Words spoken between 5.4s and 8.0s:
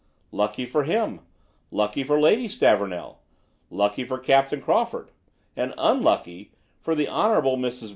and unlucky for the Hon. Mrs.